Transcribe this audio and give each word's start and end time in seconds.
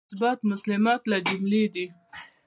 اثبات 0.09 0.39
مسلمات 0.51 1.01
له 1.11 1.17
جملې 1.27 1.63
دی. 1.73 1.85